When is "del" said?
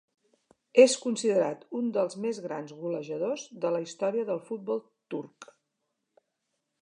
4.31-4.43